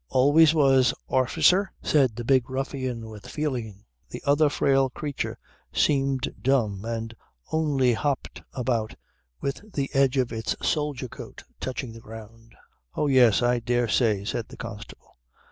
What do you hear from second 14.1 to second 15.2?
said the constable.